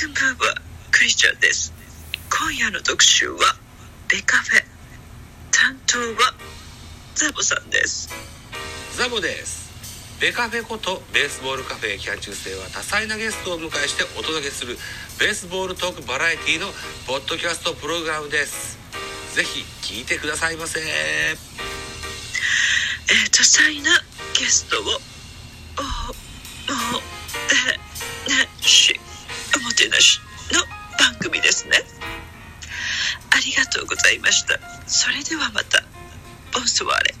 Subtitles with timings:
[0.00, 0.54] こんばんは
[0.90, 1.74] クリスチャンです。
[2.30, 3.36] 今夜の特集は
[4.08, 4.64] ベカフェ。
[5.52, 6.32] 担当は
[7.14, 8.08] ザボさんです。
[8.96, 9.68] ザボです。
[10.18, 14.78] ベカフェことベースボールカフェ期間中世は多彩なゲストをお迎えしてお届けする
[15.18, 16.68] ベースボールトークバラエティの
[17.06, 18.78] ポッドキャストプログラムです。
[19.34, 20.80] ぜひ聞いてくださいませ。
[20.80, 23.90] えー、多彩な
[24.32, 24.96] ゲストをおも
[27.50, 28.99] てなし
[29.80, 30.20] てなし
[30.52, 30.60] の
[30.98, 31.78] 番組ですね。
[33.30, 34.60] ありがとうございました。
[34.86, 35.82] それではまた。
[36.52, 37.14] ボンスワーレ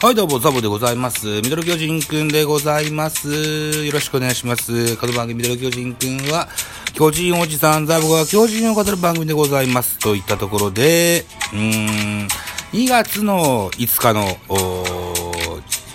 [0.00, 1.26] はい、どうも、ザボでございます。
[1.26, 3.84] ミドル巨人くんでございます。
[3.84, 4.96] よろしくお願いします。
[4.96, 6.48] この番組、ミドル巨人くんは、
[6.94, 9.98] 巨人おじさん、ザボが巨人を語る番組でございます。
[9.98, 12.28] といったところで、うーん、
[12.74, 14.38] 2月の5日の、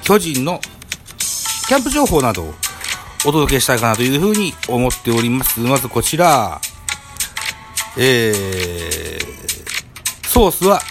[0.02, 0.59] 巨人の
[1.69, 2.53] キャンプ情報などを
[3.25, 5.61] お届けしたいかなというふうに思っております。
[5.61, 6.59] まずこちら、
[7.97, 10.81] えー、ソースは、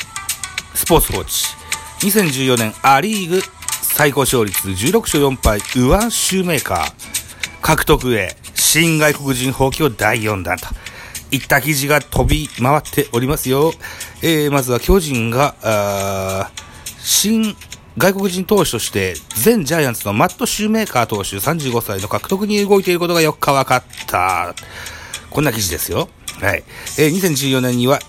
[0.75, 1.62] スポーツ報知。
[2.03, 6.93] 2014年アリーグ最高勝率16勝4敗、ウワンシューメーカー
[7.61, 10.67] 獲得へ新外国人放棄を第4弾と
[11.31, 13.73] いった記事が飛び回っておりますよ。
[14.21, 16.51] えー、まずは巨人が、あ
[16.99, 17.55] 新
[17.97, 24.55] 外国人投手として、全ジャイアンツのマット・シューメーカー投手35歳の獲得に動いていることが4日分かった。
[25.31, 26.09] こんな記事ですよ。
[26.41, 26.65] はい。
[26.99, 28.01] えー2014年には、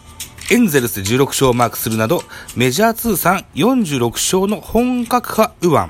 [0.53, 2.21] エンゼルスで16勝をマークするなど、
[2.55, 5.87] メジャー通算46勝の本格派右腕。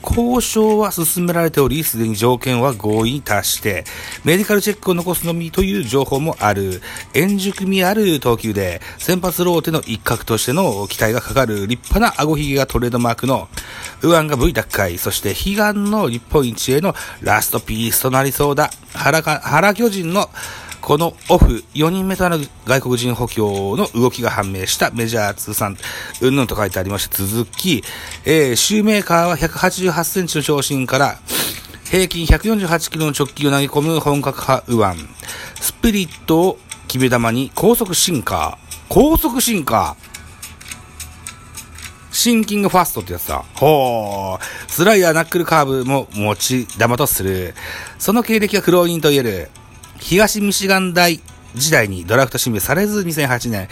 [0.00, 3.84] 交渉は進められており、すでに条件は合意に達して、
[4.22, 6.80] メディカルチェックを残すのみという情報もある、
[7.14, 13.48] 円熟味ある投球で、先発ローテの一角としての期待がかかる立派な顎ひげがトレードマークの、
[14.04, 18.70] 右腕が V 奪回、そして悲願の日本一へのラストピースとなりそうだ。
[18.94, 20.30] 原、原巨人の
[20.90, 25.76] このオフ、4人目となる外国人補強の動きが判明したメジャー通算、
[26.20, 27.84] うんぬんと書いてありまして、続き、
[28.24, 31.20] えー、シューメーカーは188センチの長身から、
[31.84, 35.08] 平均148キロの直球を投げ込む本格派右腕。
[35.60, 36.58] スピリットを
[36.88, 38.76] 決め球に高速シンカー。
[38.88, 40.10] 高速シンカー。
[42.12, 43.44] シンキングファーストってやつだ。
[43.54, 44.40] ほー。
[44.66, 47.54] スライダー、ナックルカーブも持ち玉とする。
[48.00, 49.50] その経歴は苦労人と言える。
[50.00, 51.20] 東ミシガン大
[51.54, 53.68] 時代にドラフト指名されず2008年、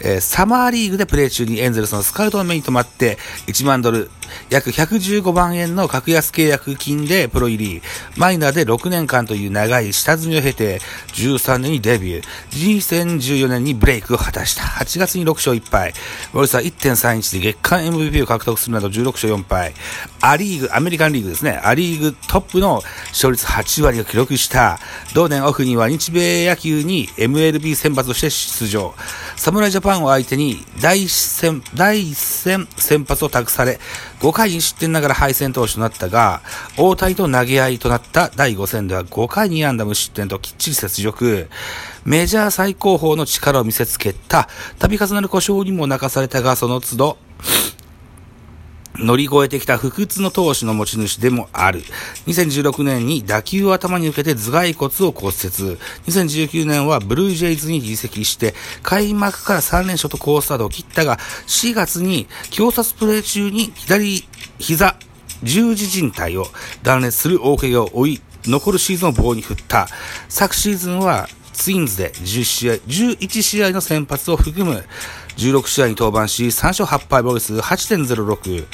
[0.00, 4.10] えーサマーリーグでプレー中にエンゼルスのスカウトの目に留まって1万ドル、
[4.48, 7.82] 約115万円の格安契約金でプロ入り、
[8.16, 10.80] マイナーで6年間という長い下積みを経て
[11.14, 14.62] 13年にデビュー、2014年にブレイクを果たした。
[14.62, 15.92] 8月に6勝1敗、
[16.32, 19.74] ウォルサー1.31で月間 MVP を獲得するなど16勝4敗、
[20.20, 24.78] アリーグ、アメリカンリーグですね、アリーグトップの勝率8割を記録した、
[25.14, 28.94] 同年オフには日米野球に MLB 選抜として出場。
[29.36, 33.80] 侍ジャパンを相手に第1戦、第1戦先発を託され、
[34.20, 36.42] 5回に失点ながら敗戦投手となったが、
[36.76, 41.48] 大谷と投げ合いとなった第5戦では5回に安打無失点ときっちり雪辱。
[42.04, 44.48] メジャー最高峰の力を見せつけた、
[44.78, 47.18] 度重なる故障にも泣かされたが、その都度、
[48.96, 51.82] 乗り越えてきた不屈の投手の持ち主でもある。
[52.26, 55.78] 2016年に打球を頭に受けて頭蓋骨を骨折。
[56.06, 64.96] 2019年はブルージェイズに移籍して、開幕から3連勝と好スタートを切ったが、4月に強殺プレー中に左膝
[65.42, 66.46] 十字靭帯を
[66.82, 69.88] 断裂する大怪我を負い、残るシーズンを棒に振った。
[70.28, 71.28] 昨シーズンは
[71.60, 74.82] ツインズで10試合、11試合の先発を含む
[75.36, 78.66] 16試合に登板し、3勝8敗防御数8.06。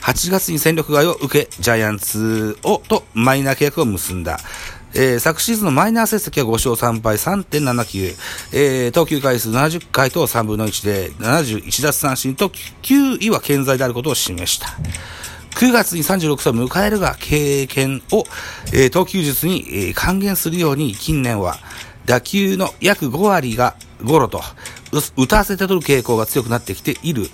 [0.00, 4.40] 8月に戦力外を受け、ジャイアンツをとマイナー契約を結んだ。
[4.94, 8.16] えー昨シーズンのマイナー成績は5勝3敗3.79、
[8.54, 14.68] えー投球回数70回と3分の1で71奪三振と9位は健在であることを示した。
[15.56, 18.24] 9月に36歳を迎えるが、経験を、
[18.72, 21.58] えー投球術に、えー還元するように、近年は、
[22.10, 24.42] 打球の約5割がゴロと、
[25.16, 27.30] 打たせて取る傾向が強くなってきている。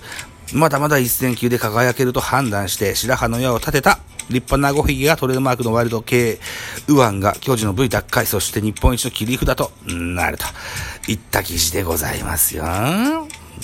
[0.53, 3.97] まだまだ1000球で輝けると判断して、白羽の矢を立てた、
[4.29, 6.39] 立派なごひげがトレードマークのワイルド系、
[6.87, 10.45] 右腕が巨人の V 奪回、そして日本一の切り札となると
[11.11, 12.63] いった記事でございますよ。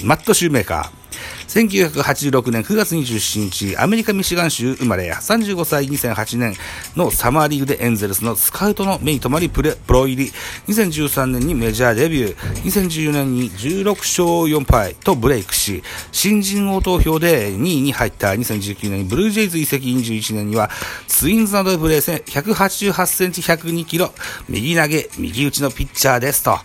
[0.04, 1.03] マット・シューメーカー。
[1.48, 6.56] 1986年9月27日、アメリカ・ミシガン州生まれ、35歳2008年
[6.96, 10.32] のサマーリーグでエンゼルスのスカウトの目に留まりプレプロ入り、
[10.68, 20.70] 2013年にメジャーデビュー、2014年に16勝4敗とブレイクし、新人王投票で2位に入った2019年にブルージェイズ移籍21年には、
[21.08, 24.14] ツインズなどでプレー戦188センチ102キロ、
[24.50, 26.58] 右投げ、右打ちのピッチャーですと。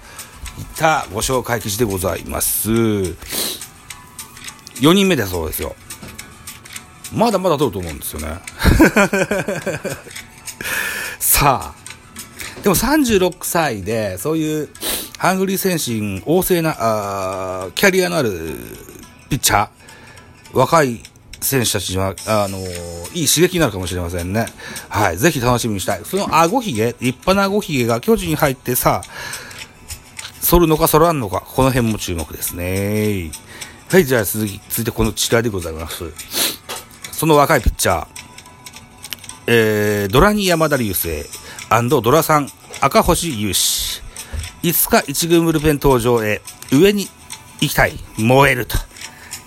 [0.59, 3.68] いったご紹介記事でございます。
[4.81, 5.75] 4人目だそうですよ。
[7.13, 8.39] まだまだ取ると思うんですよね。
[11.19, 14.69] さあ、でも36歳で、そういう
[15.17, 18.57] ハングリー精神旺盛なあキャリアのある
[19.29, 19.69] ピッチャー、
[20.53, 21.03] 若い
[21.41, 24.47] 選手たちには、あのー、いい刺激になるかもしれませんね。
[24.89, 25.19] はい。
[25.19, 26.01] ぜひ楽しみにしたい。
[26.05, 29.03] その顎ひげ、立派な顎ひげが巨人に入ってさ、
[30.51, 33.31] 反るのか反らんのか、この辺も注目ですね。
[33.91, 36.05] はい、じゃあ続き、続いてこの違いでございます。
[37.11, 38.07] その若いピッチャー、
[39.47, 41.25] えー、ドラニ山田流星
[42.03, 42.51] ドラさん
[42.83, 44.03] 赤星雄志。
[44.63, 47.07] いつか一軍ブルペン登場へ、上に
[47.63, 48.77] 行きたい、燃えると。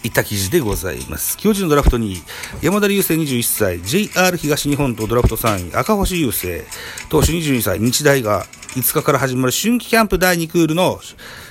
[0.03, 1.37] いった記事でございます。
[1.37, 2.17] 巨人のドラフトに
[2.63, 6.61] 山田流星21歳、JR 東日本とドラフト3位、赤星雄星、
[7.09, 10.99] 投手22歳、日大が5日から始まる春季キャンプ第2クールの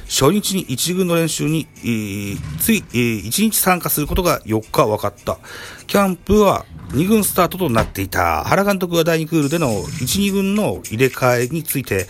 [0.09, 5.39] 初日に1軍の練習に、えー、つい、えー、1日参加することが4日分かった。
[5.87, 8.43] キャンプは2軍スタートとなっていた。
[8.45, 12.07] 原監督は第2クールでの1、2軍の入れ替えについて、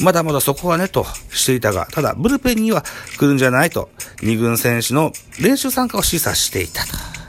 [0.00, 2.82] まだまだそこはね、としていたが、ただ、ブルペンには
[3.18, 3.90] 来るんじゃないと、
[4.22, 7.23] 2軍選手の練習参加を示唆していたと。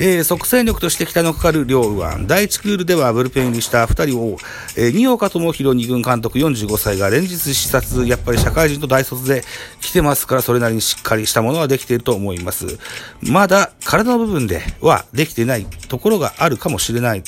[0.00, 2.26] えー、即戦力として北のかかる両右腕。
[2.26, 4.38] 第1クールではブルペン入りした2人を、
[4.76, 9.42] えー、新岡智弘二軍監督45歳が連日視察、やっぱり社会人と大卒で
[9.80, 12.78] 来てますから、それなりにしっかりしたものはできていると思います。
[13.22, 17.22] まだ体の部分ではできてないところがあるかもしれない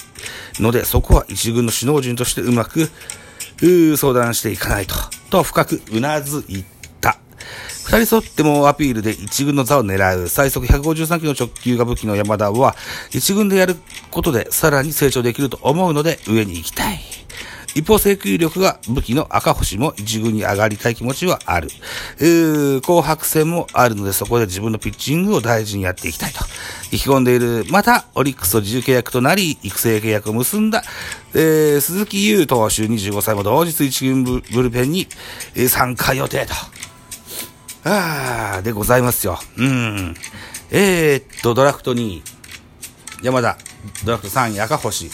[0.61, 2.89] ので、そこは一軍の首脳陣としてうまく、
[3.97, 4.95] 相談していかないと、
[5.31, 6.65] と深くうなずい
[7.01, 7.19] た
[7.91, 12.77] 二人揃ってもアピールで一軍の座を狙う最速153キロの直球が武器の山田は
[13.11, 13.75] 一軍でやる
[14.13, 17.01] ことでさらに成長できると思うので上に行きたい。
[17.75, 21.69] 一方、制球力が武器の赤星も一軍に上がりたい気持ちはある。
[22.19, 26.41] 紅白戦もあるので、そこで自分のピッチングを大事にやっていきたいと。
[26.91, 27.65] 意気込んでいる。
[27.71, 30.83] また、オリックスと自由契約となり、育成契約を結んだ、
[31.35, 35.07] えー、鈴木優投手25歳も同日一軍ブルペンに
[35.69, 36.55] 参加予定と。
[37.85, 39.39] ああ、でございますよ。
[39.57, 40.15] うん。
[40.71, 42.23] えー、っと、ドラフト2位、
[43.23, 43.57] 山田、
[44.05, 45.11] ドラフト3位、赤星、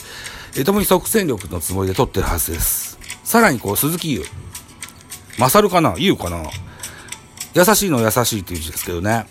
[0.57, 2.99] え、ともに即戦力のつもりで取ってるはずです。
[3.23, 4.25] さらに、こう、鈴木優。
[5.39, 5.95] 勝かな？
[5.99, 6.43] 優かな？
[7.55, 9.27] 優しいの優しいっていう字ですけどね。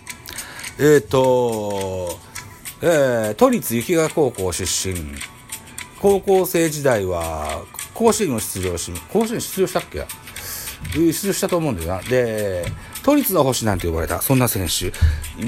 [0.78, 2.20] えー、っと、
[2.82, 4.96] えー、都立雪川高校出身。
[6.00, 10.06] 高校生時代は、甲子園を出場し、甲子園出場したっけ？
[10.94, 12.02] 出場したと思うんだよな。
[12.04, 12.66] で、
[13.06, 14.92] 都立の星なんて呼ばれた、そんな選手。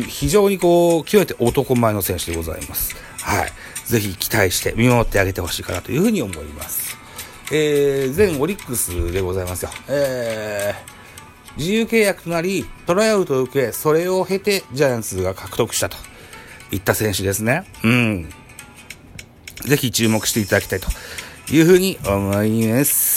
[0.04, 2.96] 非常にこう、極めて男前の選手でございます。
[3.24, 3.52] はい。
[3.84, 6.96] ぜひ期待して見守ってあげてほしいかなというふうに思います。
[7.52, 9.72] えー、前オリックスでございますよ。
[9.88, 15.98] えー、自由契約となり、トライアウトを受け、それを経てジャイアンツが獲得したと
[16.72, 17.66] いった選手ですね。
[17.84, 18.30] うん。
[19.66, 20.90] ぜひ注目していただきたいと
[21.52, 23.17] いうふうに思います。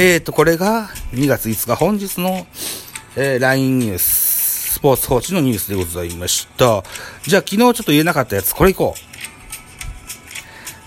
[0.00, 2.46] えっ、ー、と、これが2月5日本日の、
[3.16, 6.84] えー、LINE ニュース、スポーツ報知のニュースでございました。
[7.24, 8.94] じゃあ昨日ちょっと言えなかったやつ、これいこ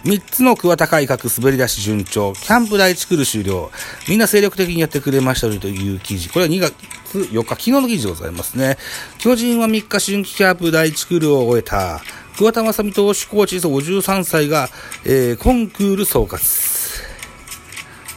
[0.06, 0.08] う。
[0.08, 3.70] 3つの桑田改革滑り出し順調、キャンプ第1クール終了、
[4.08, 6.30] みんな精力的にやってくれましたという記事。
[6.30, 6.74] これは2月
[7.14, 8.78] 4日、昨日の記事でございますね。
[9.18, 12.02] 巨人は3日春季キャンプ第1クールを終えた、
[12.38, 14.70] 桑田正美投手コーチ53歳が、
[15.04, 16.71] えー、コンクール総括。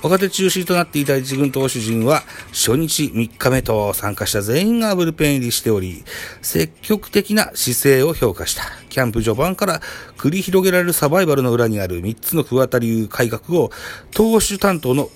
[0.05, 6.05] 若手中心となっていた一軍投手陣は初日3日目と参加した全員がブルペン入りしており、
[6.43, 8.65] 積極的な姿勢を評価した。
[8.91, 9.81] キャンプ序盤から
[10.19, 13.71] 繰り広げられるサバイバルの裏にある3つの桑田流改革を
[14.11, 15.09] 投手担当の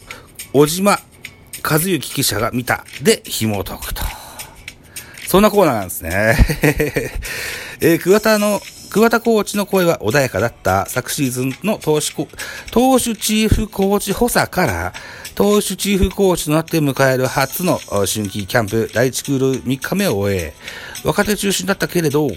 [0.55, 0.93] 小島
[1.63, 4.01] 和幸記者が見たで紐解くと。
[5.27, 6.35] そんなコーナーなんですね。
[7.83, 10.87] えー、桑田の桑田コーチの声は穏やかだった。
[10.87, 12.13] 昨シーズンの投手
[12.71, 14.93] 投手チーフコーチ補佐から、
[15.35, 18.91] 投手チーフコーチとなって迎える初の春季キャンプ。
[18.95, 20.55] 第1クール3日目を終え、
[21.05, 22.29] 若手中心だったけれど、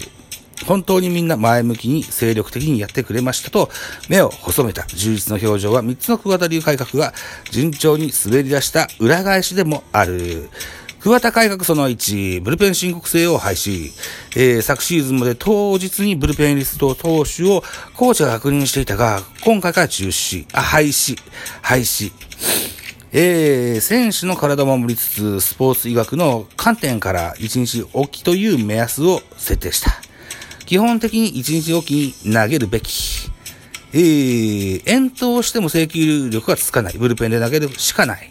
[0.66, 3.70] 本当にみんな前向きに精力的にやってくれましたと、
[4.08, 4.86] 目を細めた。
[4.88, 7.14] 充実の表情は3つの桑田流改革が
[7.50, 10.50] 順調に滑り出した裏返しでもある。
[11.02, 13.90] 桑田改革その1、ブルペン申告制を廃止。
[14.36, 17.64] えー、昨シーズンまで当日にブルペンリスト投手を
[17.96, 21.18] コーチが確認していたが、今回から中止、あ、廃止、
[21.60, 22.12] 廃止。
[23.10, 29.90] えー、選手の体を守りつつ、スポーツ医学の観点から1日おきという目安を設定した。
[30.66, 33.28] 基本的に1日おきに投げるべき。
[33.92, 36.94] えー、遠投しても制球力がつかない。
[36.96, 38.28] ブルペンで投げるしかない。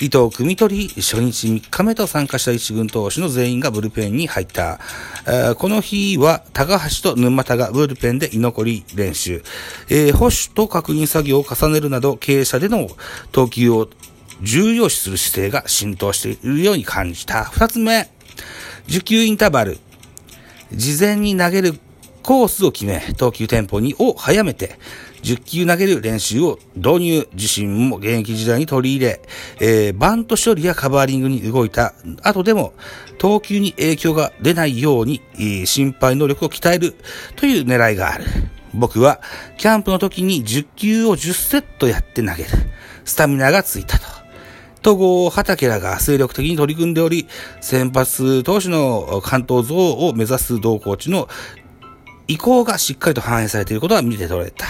[0.00, 4.78] 意図を汲み取り、初日3日目と参加した一軍投手の全員がブルペンに入った。
[5.58, 9.42] この日は、高橋と沼田がブルペンで居残り練習。
[9.88, 12.88] えー、保守と確認作業を重ねるなど、傾斜での
[13.32, 13.88] 投球を
[14.42, 17.44] 重要視する姿勢が浸透しているように感じた。
[17.44, 18.10] 二つ目、
[18.88, 19.78] 受給インターバル。
[20.72, 21.78] 事前に投げる
[22.22, 24.78] コースを決め、投球テンポにを早めて、
[25.26, 27.28] 10球投げる練習を導入。
[27.34, 29.20] 自身も現役時代に取り入れ、
[29.60, 32.74] えー、バント処理やカバーリングに動いた後でも、
[33.18, 36.94] 投球に影響が出ないように、えー、心配能力を鍛える
[37.34, 38.24] という狙いがある。
[38.72, 39.20] 僕は、
[39.58, 42.50] キャンプの時に10球を10セットやって投げる。
[43.04, 44.04] スタミナがついたと。
[44.82, 47.26] 戸郷畑らが精力的に取り組んでおり、
[47.60, 51.28] 先発投手の関東像を目指す同コーチの
[52.28, 54.66] 意向がしっかりと反映されていることが見て取れた。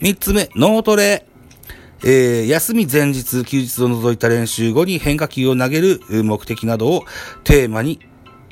[0.00, 1.26] 三つ目、脳トレ。
[2.02, 7.04] えー、休み前日、休日を除いた練習後に変化球を投げる目的などを
[7.44, 8.00] テーマに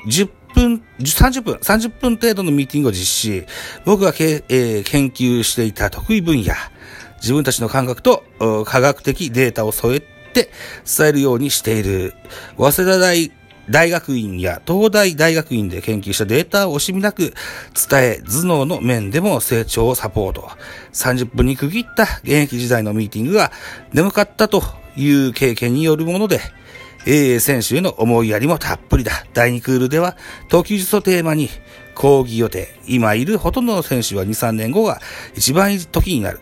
[0.05, 3.45] 10分、30分、30分程度のミーティングを実施。
[3.83, 6.53] 僕がけ、えー、研究していた得意分野、
[7.19, 8.23] 自分たちの感覚と
[8.65, 10.51] 科学的データを添えて
[10.85, 12.13] 伝えるようにしている。
[12.57, 13.31] 早稲田大
[13.69, 17.33] 大学院や東大大学院で研究したデータを惜しみなく
[17.89, 20.49] 伝え、頭脳の面でも成長をサポート。
[20.93, 23.51] 30分に区切った現役時代のミーティングが
[23.93, 24.63] 眠かったと
[24.95, 26.39] いう経験によるもので、
[27.05, 29.11] えー、選手への思いやりもたっぷりだ。
[29.33, 30.17] 第2クールでは、
[30.49, 31.49] 投球術をテーマに、
[31.95, 32.79] 講義予定。
[32.87, 35.01] 今いるほとんどの選手は2、3年後が
[35.35, 36.39] 一番いい時になる。